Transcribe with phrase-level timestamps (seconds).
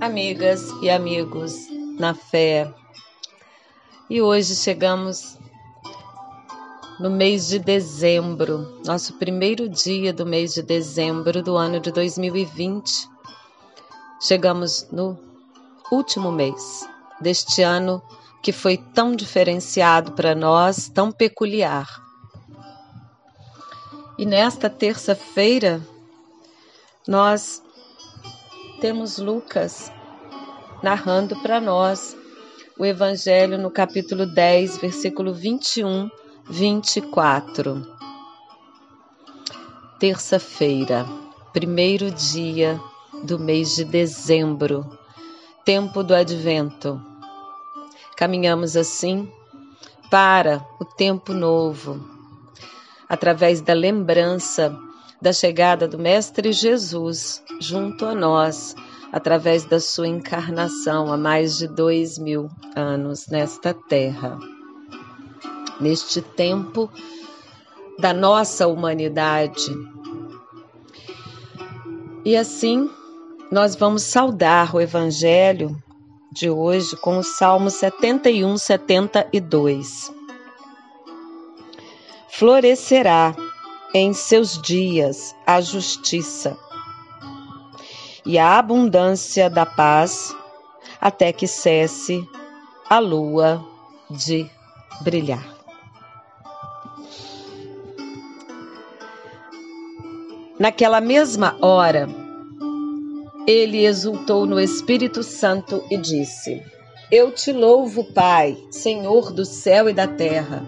[0.00, 1.68] amigas e amigos
[1.98, 2.72] na fé.
[4.08, 5.38] E hoje chegamos
[6.98, 13.10] no mês de dezembro, nosso primeiro dia do mês de dezembro do ano de 2020.
[14.22, 15.18] Chegamos no
[15.92, 16.88] último mês
[17.20, 18.02] deste ano
[18.42, 21.86] que foi tão diferenciado para nós, tão peculiar.
[24.16, 25.80] E nesta terça-feira,
[27.06, 27.62] nós
[28.80, 29.92] temos Lucas
[30.82, 32.16] narrando para nós
[32.78, 36.08] o Evangelho no capítulo 10, versículo 21,
[36.48, 37.86] 24.
[39.98, 41.06] Terça-feira,
[41.52, 42.80] primeiro dia
[43.22, 44.98] do mês de dezembro,
[45.62, 46.98] tempo do advento.
[48.16, 49.30] Caminhamos assim
[50.10, 52.02] para o tempo novo,
[53.06, 54.74] através da lembrança
[55.20, 58.74] da chegada do Mestre Jesus junto a nós,
[59.12, 64.38] através da sua encarnação há mais de dois mil anos nesta terra.
[65.80, 66.90] Neste tempo
[67.98, 69.70] da nossa humanidade.
[72.24, 72.88] E assim,
[73.50, 75.76] nós vamos saudar o Evangelho
[76.32, 80.12] de hoje com o Salmo 71, 72.
[82.28, 83.34] Florescerá
[83.92, 86.56] em seus dias a justiça
[88.24, 90.34] e a abundância da paz,
[91.00, 92.26] até que cesse
[92.88, 93.64] a lua
[94.10, 94.48] de
[95.02, 95.56] brilhar.
[100.58, 102.06] Naquela mesma hora,
[103.46, 106.62] ele exultou no Espírito Santo e disse:
[107.10, 110.62] Eu te louvo, Pai, Senhor do céu e da terra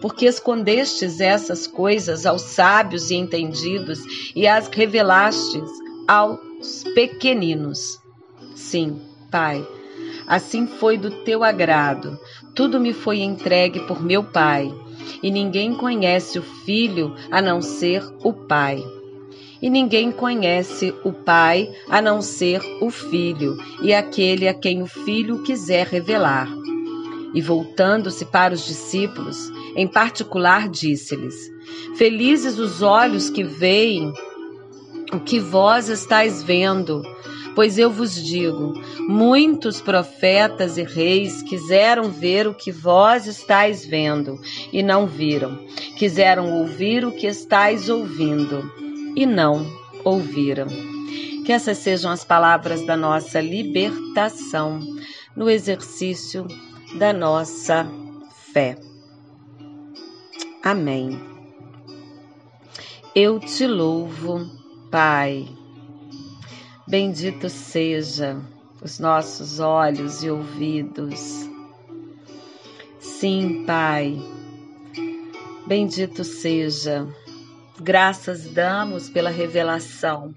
[0.00, 4.00] porque escondestes essas coisas aos sábios e entendidos
[4.34, 5.68] e as revelastes
[6.06, 8.00] aos pequeninos.
[8.54, 9.66] Sim, Pai,
[10.26, 12.18] assim foi do teu agrado.
[12.54, 14.72] Tudo me foi entregue por meu Pai,
[15.22, 18.82] e ninguém conhece o Filho a não ser o Pai.
[19.60, 24.86] E ninguém conhece o Pai a não ser o Filho, e aquele a quem o
[24.86, 26.48] Filho quiser revelar.
[27.36, 29.36] E voltando-se para os discípulos,
[29.76, 31.34] em particular, disse-lhes:
[31.94, 34.10] Felizes os olhos que veem
[35.12, 37.02] o que vós estáis vendo.
[37.54, 44.40] Pois eu vos digo: muitos profetas e reis quiseram ver o que vós estáis vendo
[44.72, 45.58] e não viram,
[45.98, 48.64] quiseram ouvir o que estáis ouvindo
[49.14, 49.70] e não
[50.02, 50.68] ouviram.
[51.44, 54.80] Que essas sejam as palavras da nossa libertação
[55.36, 56.46] no exercício
[56.98, 57.86] da nossa
[58.52, 58.78] fé.
[60.62, 61.20] Amém.
[63.14, 64.50] Eu te louvo,
[64.90, 65.46] Pai.
[66.88, 68.40] Bendito seja
[68.82, 71.48] os nossos olhos e ouvidos.
[72.98, 74.16] Sim, Pai.
[75.66, 77.06] Bendito seja.
[77.78, 80.34] Graças damos pela revelação.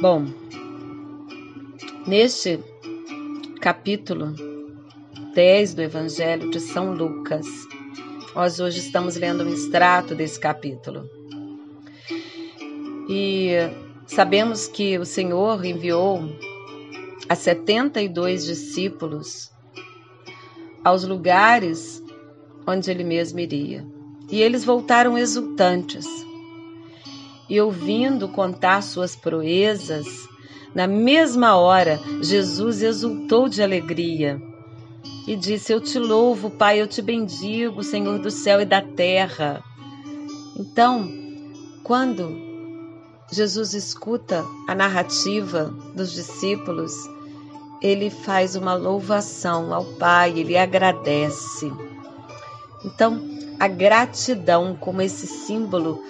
[0.00, 0.24] Bom,
[2.06, 2.62] neste
[3.58, 4.34] capítulo
[5.34, 7.44] 10 do Evangelho de São Lucas.
[8.32, 11.08] Nós hoje estamos lendo um extrato desse capítulo.
[13.08, 13.50] E
[14.06, 16.20] sabemos que o Senhor enviou
[17.28, 19.50] a 72 discípulos
[20.84, 22.00] aos lugares
[22.64, 23.84] onde ele mesmo iria.
[24.30, 26.06] E eles voltaram exultantes.
[27.50, 30.06] E ouvindo contar suas proezas,
[30.74, 34.40] na mesma hora Jesus exultou de alegria
[35.26, 39.62] e disse: Eu te louvo, Pai, eu te bendigo, Senhor do céu e da terra.
[40.56, 41.08] Então,
[41.84, 42.48] quando
[43.30, 46.92] Jesus escuta a narrativa dos discípulos,
[47.82, 51.70] ele faz uma louvação ao Pai, ele agradece.
[52.84, 53.20] Então,
[53.58, 56.02] a gratidão como esse símbolo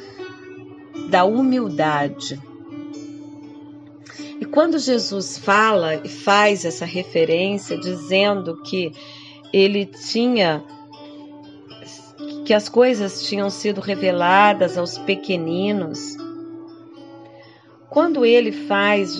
[1.08, 2.40] da humildade.
[4.40, 8.92] E quando Jesus fala e faz essa referência dizendo que
[9.52, 10.64] ele tinha
[12.44, 16.16] que as coisas tinham sido reveladas aos pequeninos,
[17.90, 19.18] quando ele faz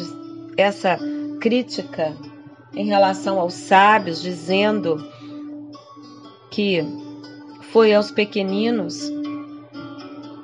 [0.56, 0.98] essa
[1.38, 2.16] crítica
[2.75, 4.96] em relação aos sábios, dizendo
[6.50, 6.82] que
[7.70, 9.10] foi aos pequeninos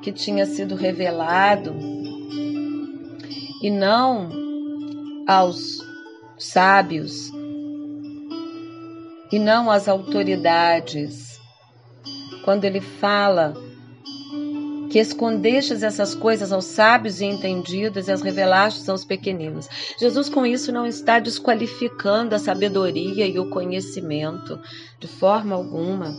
[0.03, 1.75] que tinha sido revelado
[3.63, 4.44] e não
[5.27, 5.79] aos
[6.39, 7.31] sábios
[9.33, 11.41] e não às autoridades.
[12.45, 13.55] Quando ele fala
[14.95, 19.69] que escondestes essas coisas aos sábios e entendidos e as revelastes aos pequeninos.
[19.99, 24.61] Jesus, com isso, não está desqualificando a sabedoria e o conhecimento,
[25.01, 26.17] de forma alguma.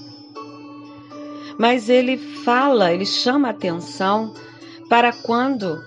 [1.57, 4.33] Mas ele fala, ele chama atenção
[4.89, 5.81] para quando,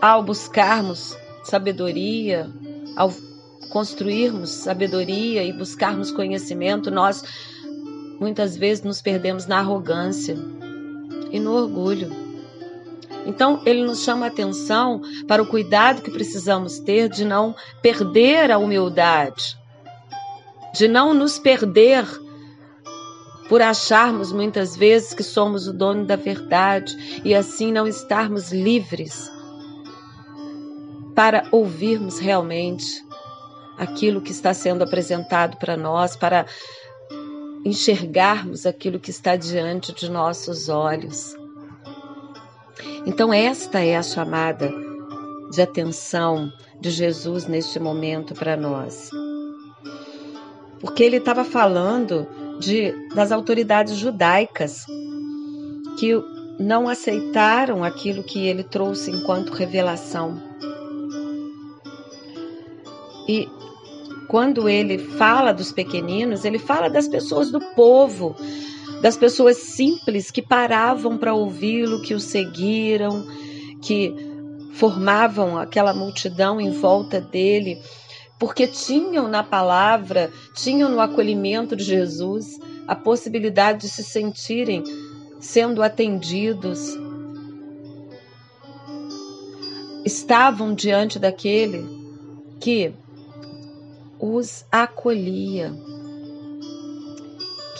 [0.00, 1.16] ao buscarmos
[1.50, 2.48] sabedoria,
[2.96, 3.12] ao
[3.70, 7.24] construirmos sabedoria e buscarmos conhecimento, nós
[8.20, 10.36] muitas vezes nos perdemos na arrogância
[11.32, 12.08] e no orgulho.
[13.26, 18.50] Então, ele nos chama a atenção para o cuidado que precisamos ter de não perder
[18.50, 19.58] a humildade,
[20.72, 22.06] de não nos perder
[23.48, 29.30] por acharmos muitas vezes que somos o dono da verdade e assim não estarmos livres
[31.20, 33.06] para ouvirmos realmente
[33.76, 36.46] aquilo que está sendo apresentado para nós, para
[37.62, 41.36] enxergarmos aquilo que está diante de nossos olhos.
[43.04, 44.72] Então, esta é a chamada
[45.50, 46.50] de atenção
[46.80, 49.10] de Jesus neste momento para nós.
[50.80, 52.26] Porque ele estava falando
[52.58, 54.86] de, das autoridades judaicas
[55.98, 56.14] que
[56.58, 60.48] não aceitaram aquilo que ele trouxe enquanto revelação.
[63.30, 63.48] E
[64.26, 68.34] quando ele fala dos pequeninos, ele fala das pessoas do povo,
[69.00, 73.24] das pessoas simples que paravam para ouvi-lo, que o seguiram,
[73.80, 74.12] que
[74.72, 77.80] formavam aquela multidão em volta dele,
[78.36, 84.82] porque tinham na palavra, tinham no acolhimento de Jesus a possibilidade de se sentirem
[85.38, 86.98] sendo atendidos.
[90.04, 92.00] Estavam diante daquele
[92.60, 92.92] que
[94.20, 95.72] os acolhia,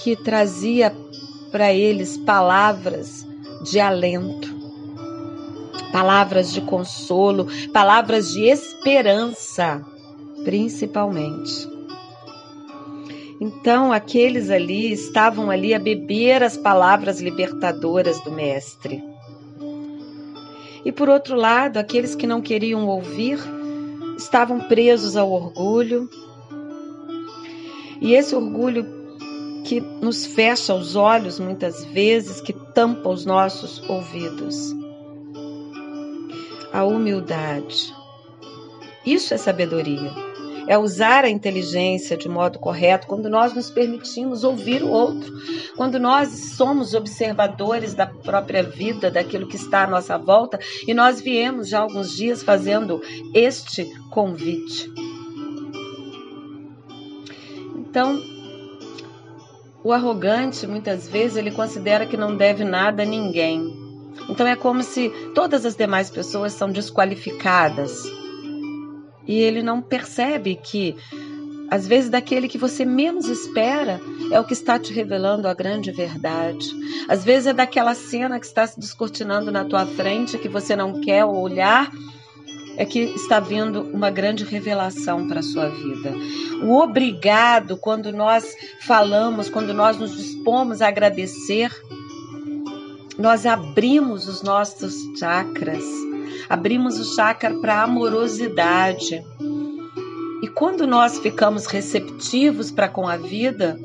[0.02, 0.90] que trazia
[1.52, 3.26] para eles palavras
[3.62, 4.48] de alento,
[5.92, 9.84] palavras de consolo, palavras de esperança,
[10.44, 11.68] principalmente.
[13.38, 19.02] Então, aqueles ali estavam ali a beber as palavras libertadoras do Mestre.
[20.84, 23.38] E por outro lado, aqueles que não queriam ouvir
[24.16, 26.08] estavam presos ao orgulho,
[28.00, 29.00] e esse orgulho
[29.64, 34.74] que nos fecha os olhos muitas vezes, que tampa os nossos ouvidos.
[36.72, 37.94] A humildade.
[39.04, 40.10] Isso é sabedoria.
[40.66, 45.32] É usar a inteligência de modo correto quando nós nos permitimos ouvir o outro,
[45.76, 51.20] quando nós somos observadores da própria vida, daquilo que está à nossa volta, e nós
[51.20, 53.02] viemos já alguns dias fazendo
[53.34, 55.09] este convite.
[57.90, 58.22] Então,
[59.82, 63.76] o arrogante, muitas vezes, ele considera que não deve nada a ninguém.
[64.28, 68.04] Então é como se todas as demais pessoas são desqualificadas.
[69.26, 70.94] E ele não percebe que,
[71.68, 74.00] às vezes, daquele que você menos espera
[74.30, 76.68] é o que está te revelando a grande verdade.
[77.08, 81.00] Às vezes é daquela cena que está se descortinando na tua frente que você não
[81.00, 81.90] quer olhar
[82.80, 86.14] é que está vindo uma grande revelação para a sua vida.
[86.62, 91.70] O obrigado, quando nós falamos, quando nós nos dispomos a agradecer,
[93.18, 95.84] nós abrimos os nossos chakras,
[96.48, 99.22] abrimos o chakra para amorosidade.
[100.42, 103.78] E quando nós ficamos receptivos para com a vida,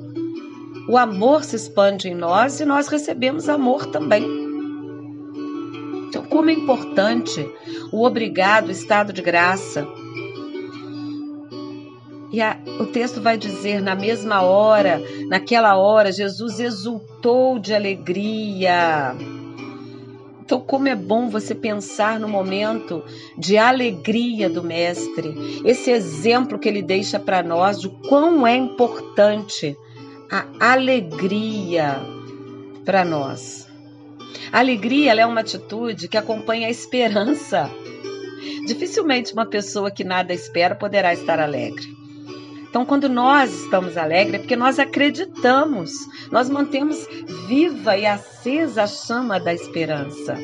[0.87, 4.44] o amor se expande em nós e nós recebemos amor também.
[6.35, 7.49] Como é importante
[7.93, 9.87] o obrigado, o estado de graça.
[12.29, 19.15] E a, o texto vai dizer: na mesma hora, naquela hora, Jesus exultou de alegria.
[20.41, 23.01] Então, como é bom você pensar no momento
[23.37, 29.73] de alegria do Mestre, esse exemplo que ele deixa para nós de quão é importante
[30.29, 31.95] a alegria
[32.83, 33.64] para nós.
[34.51, 37.69] A alegria é uma atitude que acompanha a esperança.
[38.65, 41.95] Dificilmente uma pessoa que nada espera poderá estar alegre.
[42.75, 45.91] Então, quando nós estamos alegres, é porque nós acreditamos,
[46.29, 47.07] nós mantemos
[47.47, 50.35] viva e acesa a chama da esperança.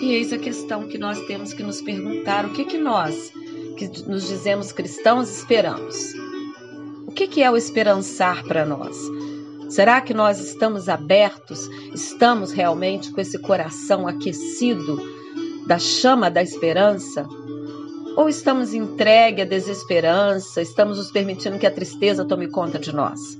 [0.00, 3.30] E eis a questão que nós temos que nos perguntar: o que que nós,
[3.76, 6.12] que nos dizemos cristãos, esperamos?
[7.06, 8.96] O que que é o esperançar para nós?
[9.70, 11.68] Será que nós estamos abertos?
[11.94, 15.00] Estamos realmente com esse coração aquecido
[15.64, 17.24] da chama da esperança?
[18.16, 20.60] Ou estamos entregue à desesperança?
[20.60, 23.38] Estamos nos permitindo que a tristeza tome conta de nós?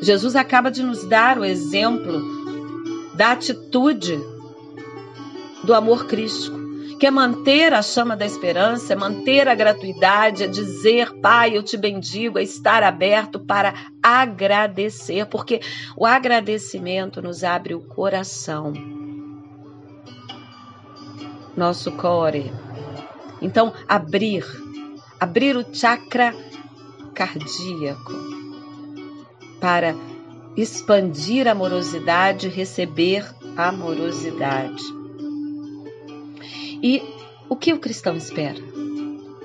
[0.00, 2.22] Jesus acaba de nos dar o exemplo
[3.14, 4.18] da atitude
[5.64, 6.57] do amor crístico,
[6.98, 11.62] que é manter a chama da esperança, é manter a gratuidade, é dizer, Pai, eu
[11.62, 15.60] te bendigo, é estar aberto para agradecer, porque
[15.96, 18.72] o agradecimento nos abre o coração,
[21.56, 22.52] nosso core.
[23.40, 24.44] Então, abrir,
[25.20, 26.34] abrir o chakra
[27.14, 28.12] cardíaco
[29.60, 29.94] para
[30.56, 33.24] expandir a amorosidade, receber
[33.56, 34.97] amorosidade.
[36.82, 37.02] E
[37.48, 38.62] o que o cristão espera?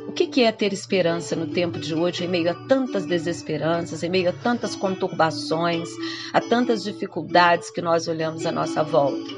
[0.07, 4.09] O que é ter esperança no tempo de hoje, em meio a tantas desesperanças, em
[4.09, 5.89] meio a tantas conturbações,
[6.31, 9.31] a tantas dificuldades que nós olhamos à nossa volta?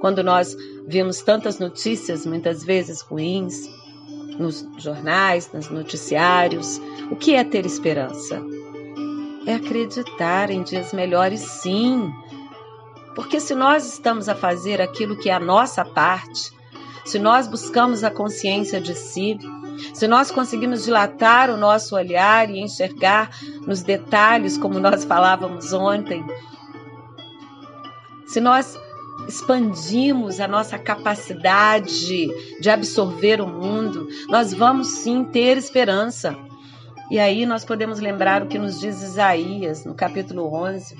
[0.00, 3.68] Quando nós vemos tantas notícias, muitas vezes ruins,
[4.38, 8.42] nos jornais, nos noticiários, o que é ter esperança?
[9.46, 12.10] É acreditar em dias melhores, sim.
[13.14, 16.50] Porque se nós estamos a fazer aquilo que é a nossa parte,
[17.04, 19.38] se nós buscamos a consciência de si,
[19.92, 23.30] se nós conseguimos dilatar o nosso olhar e enxergar
[23.66, 26.24] nos detalhes, como nós falávamos ontem,
[28.26, 28.78] se nós
[29.28, 32.28] expandimos a nossa capacidade
[32.60, 36.36] de absorver o mundo, nós vamos sim ter esperança.
[37.10, 40.96] E aí nós podemos lembrar o que nos diz Isaías, no capítulo 11.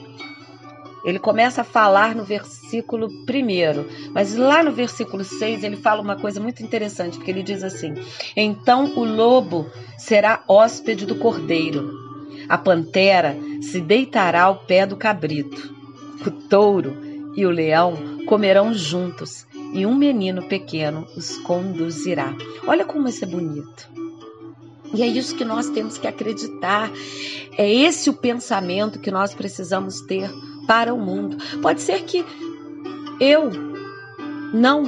[1.04, 6.16] Ele começa a falar no versículo 1, mas lá no versículo 6 ele fala uma
[6.16, 7.94] coisa muito interessante, porque ele diz assim:
[8.34, 11.92] Então o lobo será hóspede do cordeiro,
[12.48, 15.74] a pantera se deitará ao pé do cabrito,
[16.26, 16.96] o touro
[17.36, 22.34] e o leão comerão juntos, e um menino pequeno os conduzirá.
[22.66, 23.92] Olha como isso é bonito.
[24.94, 26.88] E é isso que nós temos que acreditar.
[27.58, 30.30] É esse o pensamento que nós precisamos ter
[30.66, 31.36] para o mundo.
[31.60, 32.24] Pode ser que
[33.20, 33.50] eu
[34.52, 34.84] não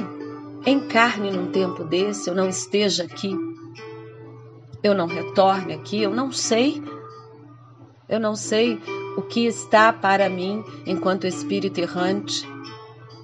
[0.65, 3.35] encarne num tempo desse, eu não esteja aqui,
[4.83, 6.81] eu não retorne aqui, eu não sei.
[8.09, 8.79] Eu não sei
[9.17, 12.47] o que está para mim enquanto espírito errante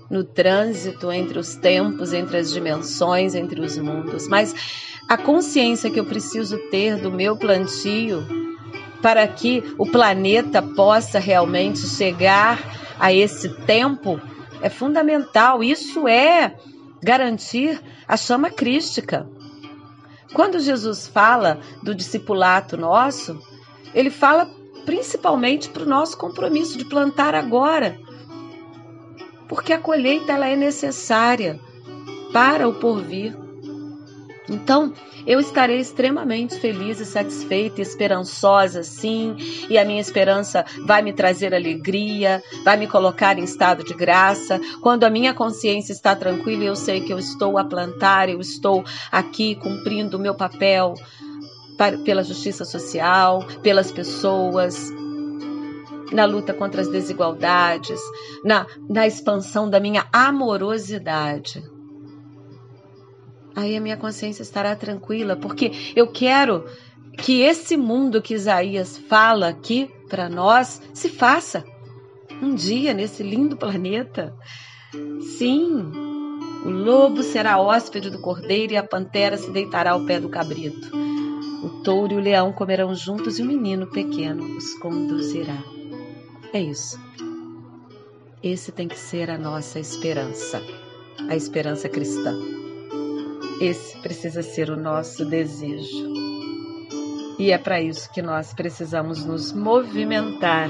[0.10, 4.54] no trânsito entre os tempos, entre as dimensões, entre os mundos, mas
[5.10, 8.24] a consciência que eu preciso ter do meu plantio
[9.04, 12.58] para que o planeta possa realmente chegar
[12.98, 14.20] a esse tempo
[14.62, 15.62] é fundamental.
[15.62, 16.56] Isso é
[17.04, 19.30] garantir a chama crística.
[20.34, 23.38] Quando Jesus fala do discipulato nosso,
[23.94, 24.50] ele fala
[24.86, 28.00] principalmente para o nosso compromisso de plantar agora,
[29.50, 31.60] porque a colheita ela é necessária
[32.32, 33.43] para o porvir.
[34.54, 34.94] Então,
[35.26, 39.36] eu estarei extremamente feliz e satisfeita, esperançosa, sim,
[39.68, 44.62] e a minha esperança vai me trazer alegria, vai me colocar em estado de graça.
[44.80, 48.84] Quando a minha consciência está tranquila, eu sei que eu estou a plantar, eu estou
[49.12, 50.94] aqui cumprindo o meu papel
[51.76, 54.92] para, pela justiça social, pelas pessoas,
[56.12, 58.00] na luta contra as desigualdades,
[58.46, 61.73] na, na expansão da minha amorosidade
[63.56, 66.66] aí a minha consciência estará tranquila, porque eu quero
[67.18, 71.64] que esse mundo que Isaías fala aqui para nós se faça
[72.42, 74.34] um dia nesse lindo planeta.
[75.38, 75.92] Sim,
[76.66, 80.90] o lobo será hóspede do cordeiro e a pantera se deitará ao pé do cabrito.
[81.64, 85.64] O touro e o leão comerão juntos e o menino pequeno os conduzirá.
[86.52, 87.00] É isso.
[88.42, 90.62] Esse tem que ser a nossa esperança,
[91.30, 92.63] a esperança cristã.
[93.64, 96.14] Esse precisa ser o nosso desejo.
[97.40, 100.70] E é para isso que nós precisamos nos movimentar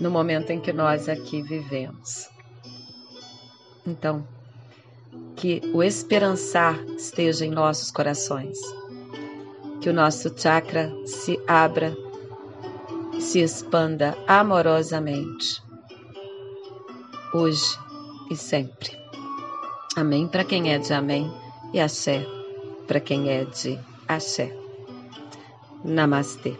[0.00, 2.30] no momento em que nós aqui vivemos.
[3.86, 4.26] Então,
[5.36, 8.56] que o esperançar esteja em nossos corações,
[9.82, 11.94] que o nosso chakra se abra,
[13.20, 15.62] se expanda amorosamente,
[17.34, 17.78] hoje
[18.30, 18.98] e sempre.
[19.94, 21.30] Amém para quem é de amém
[21.72, 22.26] e axé
[22.86, 24.52] para quem é de axé.
[25.84, 26.56] Namastê.